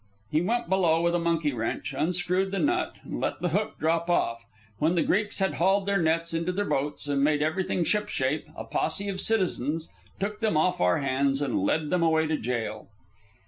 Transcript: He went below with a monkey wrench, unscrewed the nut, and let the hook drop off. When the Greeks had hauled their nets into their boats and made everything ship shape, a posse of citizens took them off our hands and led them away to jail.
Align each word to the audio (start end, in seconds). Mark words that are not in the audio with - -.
He 0.31 0.41
went 0.41 0.67
below 0.67 0.99
with 1.03 1.13
a 1.13 1.19
monkey 1.19 1.53
wrench, 1.53 1.93
unscrewed 1.95 2.49
the 2.49 2.57
nut, 2.57 2.95
and 3.03 3.19
let 3.19 3.39
the 3.39 3.49
hook 3.49 3.75
drop 3.77 4.09
off. 4.09 4.43
When 4.79 4.95
the 4.95 5.03
Greeks 5.03 5.37
had 5.37 5.53
hauled 5.53 5.85
their 5.85 6.01
nets 6.01 6.33
into 6.33 6.51
their 6.51 6.65
boats 6.65 7.07
and 7.07 7.23
made 7.23 7.43
everything 7.43 7.83
ship 7.83 8.09
shape, 8.09 8.47
a 8.55 8.63
posse 8.63 9.09
of 9.09 9.21
citizens 9.21 9.89
took 10.19 10.39
them 10.39 10.57
off 10.57 10.81
our 10.81 10.97
hands 10.97 11.39
and 11.39 11.61
led 11.61 11.91
them 11.91 12.01
away 12.01 12.25
to 12.25 12.37
jail. 12.37 12.87